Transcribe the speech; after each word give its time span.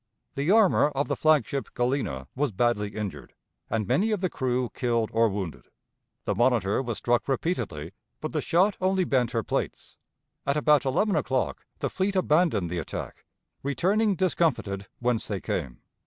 The 0.33 0.49
armor 0.49 0.87
of 0.95 1.09
the 1.09 1.15
flag 1.15 1.45
ship 1.45 1.67
Galena 1.75 2.25
was 2.35 2.51
badly 2.51 2.95
injured, 2.95 3.35
and 3.69 3.85
many 3.87 4.09
of 4.09 4.19
the 4.19 4.31
crew 4.31 4.71
killed 4.73 5.11
or 5.13 5.29
wounded. 5.29 5.65
The 6.25 6.33
Monitor 6.33 6.81
was 6.81 6.97
struck 6.97 7.27
repeatedly, 7.27 7.91
but 8.19 8.33
the 8.33 8.41
shot 8.41 8.75
only 8.81 9.03
bent 9.03 9.29
her 9.29 9.43
plates. 9.43 9.97
At 10.43 10.57
about 10.57 10.85
eleven 10.85 11.15
o'clock 11.15 11.67
the 11.77 11.89
fleet 11.91 12.15
abandoned 12.15 12.71
the 12.71 12.79
attack, 12.79 13.25
returning 13.61 14.15
discomfited 14.15 14.87
whence 14.97 15.27
they 15.27 15.39
came. 15.39 15.81